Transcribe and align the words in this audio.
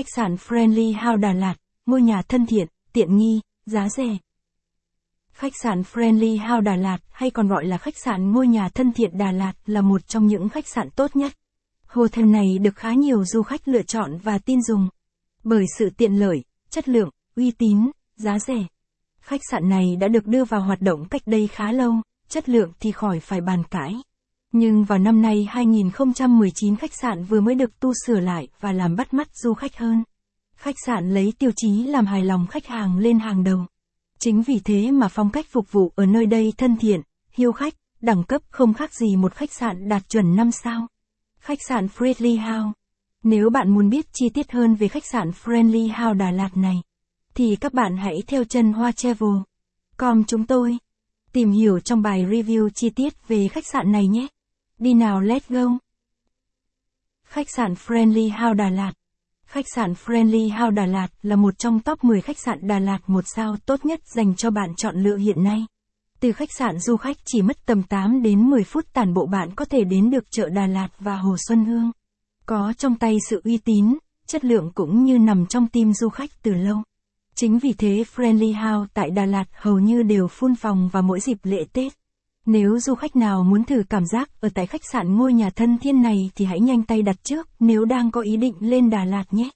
Khách 0.00 0.14
sạn 0.16 0.34
Friendly 0.34 0.92
House 0.92 1.20
Đà 1.20 1.32
Lạt, 1.32 1.54
ngôi 1.86 2.02
nhà 2.02 2.22
thân 2.28 2.46
thiện, 2.46 2.66
tiện 2.92 3.16
nghi, 3.16 3.40
giá 3.66 3.88
rẻ. 3.88 4.16
Khách 5.32 5.52
sạn 5.62 5.82
Friendly 5.82 6.38
House 6.48 6.60
Đà 6.60 6.76
Lạt 6.76 6.98
hay 7.10 7.30
còn 7.30 7.48
gọi 7.48 7.66
là 7.66 7.78
khách 7.78 7.96
sạn 7.96 8.32
ngôi 8.32 8.46
nhà 8.46 8.68
thân 8.68 8.92
thiện 8.92 9.18
Đà 9.18 9.32
Lạt 9.32 9.52
là 9.66 9.80
một 9.80 10.08
trong 10.08 10.26
những 10.26 10.48
khách 10.48 10.68
sạn 10.68 10.90
tốt 10.90 11.16
nhất. 11.16 11.32
Hotel 11.86 12.24
này 12.24 12.58
được 12.60 12.76
khá 12.76 12.92
nhiều 12.92 13.24
du 13.24 13.42
khách 13.42 13.68
lựa 13.68 13.82
chọn 13.82 14.18
và 14.18 14.38
tin 14.38 14.62
dùng. 14.62 14.88
Bởi 15.44 15.64
sự 15.78 15.90
tiện 15.96 16.12
lợi, 16.12 16.44
chất 16.70 16.88
lượng, 16.88 17.10
uy 17.36 17.50
tín, 17.50 17.90
giá 18.16 18.38
rẻ. 18.38 18.66
Khách 19.20 19.40
sạn 19.50 19.68
này 19.68 19.96
đã 19.96 20.08
được 20.08 20.26
đưa 20.26 20.44
vào 20.44 20.60
hoạt 20.60 20.80
động 20.80 21.08
cách 21.08 21.22
đây 21.26 21.46
khá 21.46 21.72
lâu, 21.72 21.94
chất 22.28 22.48
lượng 22.48 22.72
thì 22.80 22.92
khỏi 22.92 23.20
phải 23.20 23.40
bàn 23.40 23.62
cãi. 23.70 23.94
Nhưng 24.52 24.84
vào 24.84 24.98
năm 24.98 25.22
nay 25.22 25.46
2019 25.50 26.76
khách 26.76 26.94
sạn 26.94 27.24
vừa 27.24 27.40
mới 27.40 27.54
được 27.54 27.80
tu 27.80 27.92
sửa 28.06 28.20
lại 28.20 28.48
và 28.60 28.72
làm 28.72 28.96
bắt 28.96 29.14
mắt 29.14 29.28
du 29.34 29.54
khách 29.54 29.76
hơn. 29.76 30.04
Khách 30.56 30.74
sạn 30.86 31.10
lấy 31.14 31.32
tiêu 31.38 31.50
chí 31.56 31.84
làm 31.84 32.06
hài 32.06 32.24
lòng 32.24 32.46
khách 32.46 32.66
hàng 32.66 32.98
lên 32.98 33.18
hàng 33.18 33.44
đầu. 33.44 33.66
Chính 34.18 34.42
vì 34.42 34.60
thế 34.64 34.90
mà 34.90 35.08
phong 35.08 35.30
cách 35.30 35.46
phục 35.50 35.72
vụ 35.72 35.92
ở 35.96 36.06
nơi 36.06 36.26
đây 36.26 36.52
thân 36.58 36.76
thiện, 36.76 37.00
hiếu 37.32 37.52
khách, 37.52 37.74
đẳng 38.00 38.24
cấp 38.24 38.42
không 38.50 38.74
khác 38.74 38.94
gì 38.94 39.16
một 39.16 39.34
khách 39.34 39.52
sạn 39.52 39.88
đạt 39.88 40.08
chuẩn 40.08 40.36
5 40.36 40.50
sao. 40.50 40.86
Khách 41.40 41.58
sạn 41.68 41.86
Friendly 41.86 42.40
House. 42.40 42.72
Nếu 43.22 43.50
bạn 43.50 43.74
muốn 43.74 43.88
biết 43.88 44.06
chi 44.12 44.28
tiết 44.28 44.52
hơn 44.52 44.74
về 44.74 44.88
khách 44.88 45.06
sạn 45.06 45.30
Friendly 45.44 45.88
House 45.88 46.18
Đà 46.18 46.30
Lạt 46.30 46.56
này, 46.56 46.82
thì 47.34 47.56
các 47.56 47.74
bạn 47.74 47.96
hãy 47.96 48.22
theo 48.26 48.44
chân 48.44 48.72
Hoa 48.72 48.92
Travel. 48.92 49.30
Com 49.96 50.24
chúng 50.24 50.46
tôi. 50.46 50.78
Tìm 51.32 51.50
hiểu 51.50 51.80
trong 51.80 52.02
bài 52.02 52.24
review 52.24 52.68
chi 52.74 52.90
tiết 52.90 53.28
về 53.28 53.48
khách 53.48 53.66
sạn 53.66 53.92
này 53.92 54.06
nhé. 54.06 54.26
Đi 54.80 54.94
nào 54.94 55.20
let's 55.20 55.40
go. 55.48 55.78
Khách 57.24 57.50
sạn 57.50 57.74
Friendly 57.74 58.30
House 58.30 58.54
Đà 58.54 58.70
Lạt 58.70 58.92
Khách 59.46 59.64
sạn 59.74 59.92
Friendly 59.92 60.58
House 60.58 60.74
Đà 60.74 60.86
Lạt 60.86 61.08
là 61.22 61.36
một 61.36 61.58
trong 61.58 61.80
top 61.80 62.04
10 62.04 62.20
khách 62.20 62.38
sạn 62.38 62.58
Đà 62.62 62.78
Lạt 62.78 62.98
một 63.06 63.24
sao 63.34 63.56
tốt 63.66 63.84
nhất 63.84 64.00
dành 64.14 64.36
cho 64.36 64.50
bạn 64.50 64.74
chọn 64.76 64.96
lựa 64.96 65.16
hiện 65.16 65.44
nay. 65.44 65.66
Từ 66.20 66.32
khách 66.32 66.48
sạn 66.58 66.78
du 66.78 66.96
khách 66.96 67.16
chỉ 67.24 67.42
mất 67.42 67.66
tầm 67.66 67.82
8 67.82 68.22
đến 68.22 68.50
10 68.50 68.64
phút 68.64 68.92
tản 68.92 69.14
bộ 69.14 69.26
bạn 69.26 69.54
có 69.54 69.64
thể 69.64 69.84
đến 69.84 70.10
được 70.10 70.24
chợ 70.30 70.48
Đà 70.48 70.66
Lạt 70.66 70.88
và 70.98 71.16
Hồ 71.16 71.36
Xuân 71.48 71.64
Hương. 71.64 71.90
Có 72.46 72.72
trong 72.78 72.94
tay 72.94 73.16
sự 73.28 73.40
uy 73.44 73.58
tín, 73.58 73.98
chất 74.26 74.44
lượng 74.44 74.70
cũng 74.74 75.04
như 75.04 75.18
nằm 75.18 75.46
trong 75.46 75.66
tim 75.66 75.92
du 75.92 76.08
khách 76.08 76.30
từ 76.42 76.54
lâu. 76.54 76.82
Chính 77.34 77.58
vì 77.58 77.72
thế 77.72 78.04
Friendly 78.16 78.54
House 78.54 78.90
tại 78.94 79.10
Đà 79.10 79.24
Lạt 79.24 79.44
hầu 79.54 79.78
như 79.78 80.02
đều 80.02 80.28
phun 80.28 80.54
phòng 80.54 80.88
vào 80.88 81.02
mỗi 81.02 81.20
dịp 81.20 81.38
lễ 81.42 81.64
Tết. 81.72 81.99
Nếu 82.52 82.78
du 82.80 82.94
khách 82.94 83.16
nào 83.16 83.42
muốn 83.44 83.64
thử 83.64 83.82
cảm 83.90 84.06
giác 84.06 84.40
ở 84.40 84.48
tại 84.54 84.66
khách 84.66 84.80
sạn 84.92 85.16
ngôi 85.16 85.32
nhà 85.32 85.50
thân 85.50 85.78
thiên 85.78 86.02
này 86.02 86.30
thì 86.34 86.44
hãy 86.44 86.60
nhanh 86.60 86.82
tay 86.82 87.02
đặt 87.02 87.24
trước 87.24 87.48
nếu 87.60 87.84
đang 87.84 88.10
có 88.10 88.20
ý 88.20 88.36
định 88.36 88.54
lên 88.60 88.90
Đà 88.90 89.04
Lạt 89.04 89.24
nhé. 89.30 89.50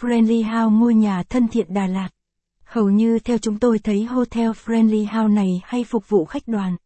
Friendly 0.00 0.44
House 0.44 0.76
ngôi 0.76 0.94
nhà 0.94 1.22
thân 1.22 1.48
thiện 1.48 1.74
Đà 1.74 1.86
Lạt. 1.86 2.08
Hầu 2.64 2.90
như 2.90 3.18
theo 3.18 3.38
chúng 3.38 3.58
tôi 3.58 3.78
thấy 3.78 4.04
Hotel 4.04 4.50
Friendly 4.50 5.06
House 5.06 5.34
này 5.34 5.60
hay 5.64 5.84
phục 5.84 6.08
vụ 6.08 6.24
khách 6.24 6.48
đoàn. 6.48 6.76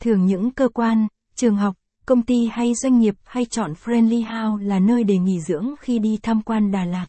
Thường 0.00 0.26
những 0.26 0.50
cơ 0.50 0.68
quan, 0.68 1.06
trường 1.34 1.56
học, 1.56 1.76
công 2.06 2.22
ty 2.22 2.48
hay 2.52 2.74
doanh 2.74 2.98
nghiệp 2.98 3.14
hay 3.24 3.44
chọn 3.44 3.72
Friendly 3.84 4.24
House 4.24 4.64
là 4.64 4.78
nơi 4.78 5.04
để 5.04 5.18
nghỉ 5.18 5.40
dưỡng 5.40 5.74
khi 5.80 5.98
đi 5.98 6.18
tham 6.22 6.42
quan 6.42 6.70
Đà 6.70 6.84
Lạt. 6.84 7.06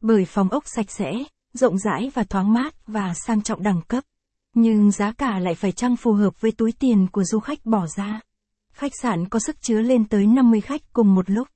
Bởi 0.00 0.24
phòng 0.24 0.48
ốc 0.48 0.64
sạch 0.66 0.90
sẽ, 0.90 1.12
rộng 1.52 1.78
rãi 1.78 2.10
và 2.14 2.24
thoáng 2.24 2.52
mát 2.52 2.86
và 2.86 3.14
sang 3.14 3.42
trọng 3.42 3.62
đẳng 3.62 3.80
cấp. 3.88 4.04
Nhưng 4.58 4.90
giá 4.90 5.12
cả 5.12 5.38
lại 5.38 5.54
phải 5.54 5.72
chăng 5.72 5.96
phù 5.96 6.12
hợp 6.12 6.40
với 6.40 6.52
túi 6.52 6.72
tiền 6.72 7.06
của 7.12 7.24
du 7.24 7.40
khách 7.40 7.66
bỏ 7.66 7.86
ra. 7.96 8.20
Khách 8.72 8.92
sạn 9.02 9.28
có 9.28 9.38
sức 9.38 9.62
chứa 9.62 9.80
lên 9.80 10.08
tới 10.08 10.26
50 10.26 10.60
khách 10.60 10.92
cùng 10.92 11.14
một 11.14 11.30
lúc. 11.30 11.48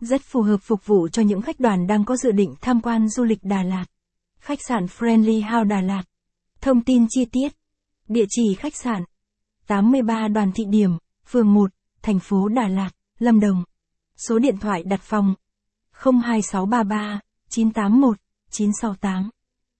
Rất 0.00 0.22
phù 0.22 0.42
hợp 0.42 0.56
phục 0.62 0.86
vụ 0.86 1.08
cho 1.08 1.22
những 1.22 1.42
khách 1.42 1.60
đoàn 1.60 1.86
đang 1.86 2.04
có 2.04 2.16
dự 2.16 2.32
định 2.32 2.54
tham 2.60 2.80
quan 2.80 3.08
du 3.08 3.24
lịch 3.24 3.38
Đà 3.42 3.62
Lạt. 3.62 3.84
Khách 4.38 4.58
sạn 4.68 4.86
Friendly 4.86 5.42
House 5.42 5.68
Đà 5.68 5.80
Lạt. 5.80 6.02
Thông 6.60 6.84
tin 6.84 7.06
chi 7.10 7.24
tiết. 7.24 7.48
Địa 8.08 8.24
chỉ 8.28 8.54
khách 8.54 8.76
sạn. 8.76 9.02
83 9.66 10.28
Đoàn 10.28 10.52
Thị 10.52 10.64
Điểm, 10.70 10.90
phường 11.26 11.54
1, 11.54 11.70
thành 12.02 12.18
phố 12.18 12.48
Đà 12.48 12.68
Lạt, 12.68 12.90
Lâm 13.18 13.40
Đồng. 13.40 13.64
Số 14.16 14.38
điện 14.38 14.58
thoại 14.58 14.82
đặt 14.82 15.00
phòng. 15.02 15.34
02633 15.92 17.20
981 17.48 18.16
968. 18.50 19.30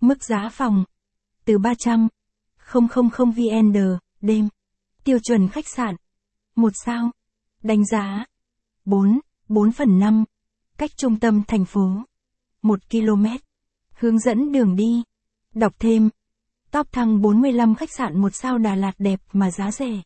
Mức 0.01 0.25
giá 0.25 0.49
phòng. 0.53 0.85
Từ 1.45 1.59
300. 1.59 2.09
000 2.73 3.31
VN 3.31 3.73
đêm. 4.21 4.49
Tiêu 5.05 5.19
chuẩn 5.19 5.49
khách 5.49 5.69
sạn. 5.69 5.97
1 6.57 6.73
sao. 6.85 7.11
Đánh 7.63 7.87
giá. 7.87 8.25
4, 8.85 9.21
4 9.49 9.73
phần 9.73 9.99
5. 9.99 10.25
Cách 10.79 10.91
trung 10.97 11.19
tâm 11.21 11.43
thành 11.49 11.65
phố. 11.65 12.03
1 12.63 12.81
km. 12.91 13.27
Hướng 13.91 14.19
dẫn 14.19 14.53
đường 14.53 14.77
đi. 14.77 15.03
Đọc 15.55 15.73
thêm. 15.79 16.11
Top 16.71 16.93
thăng 16.93 17.21
45 17.21 17.75
khách 17.75 17.93
sạn 17.93 18.21
một 18.21 18.35
sao 18.35 18.59
Đà 18.59 18.75
Lạt 18.75 18.93
đẹp 18.99 19.21
mà 19.33 19.51
giá 19.51 19.71
rẻ. 19.71 20.03